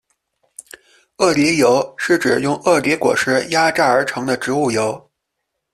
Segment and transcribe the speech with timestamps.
[1.17, 5.07] 鳄梨油是指用鳄梨果实压榨而成的植物油。